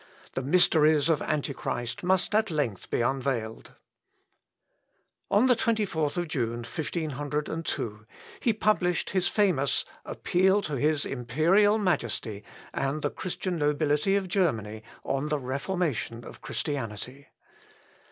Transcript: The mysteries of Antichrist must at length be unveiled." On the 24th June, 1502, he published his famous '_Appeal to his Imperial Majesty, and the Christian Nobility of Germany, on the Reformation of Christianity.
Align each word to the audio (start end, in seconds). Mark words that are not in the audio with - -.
The 0.33 0.41
mysteries 0.41 1.09
of 1.09 1.21
Antichrist 1.21 2.01
must 2.01 2.33
at 2.33 2.49
length 2.49 2.89
be 2.89 3.01
unveiled." 3.01 3.73
On 5.29 5.45
the 5.45 5.55
24th 5.55 6.27
June, 6.27 6.63
1502, 6.63 8.07
he 8.39 8.51
published 8.51 9.11
his 9.11 9.27
famous 9.27 9.85
'_Appeal 10.03 10.63
to 10.63 10.73
his 10.77 11.05
Imperial 11.05 11.77
Majesty, 11.77 12.43
and 12.73 13.03
the 13.03 13.11
Christian 13.11 13.59
Nobility 13.59 14.15
of 14.15 14.27
Germany, 14.27 14.81
on 15.03 15.29
the 15.29 15.37
Reformation 15.37 16.23
of 16.23 16.41
Christianity. 16.41 17.27